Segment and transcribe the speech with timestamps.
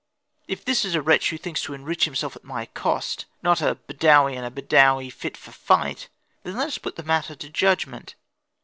[0.47, 3.75] If this is a wretch who thinks to enrich himself at my cost, not a
[3.75, 6.09] Bedawi and a Bedawi fit for fight,
[6.41, 8.15] then let us put the matter to judgment.